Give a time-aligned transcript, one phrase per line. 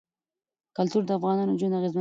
[0.77, 1.89] کلتور د افغانانو ژوند اغېزمن کوي.